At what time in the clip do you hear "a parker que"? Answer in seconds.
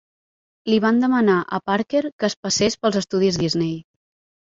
1.43-2.29